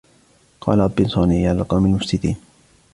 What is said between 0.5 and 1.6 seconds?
قَالَ رَبِّ انْصُرْنِي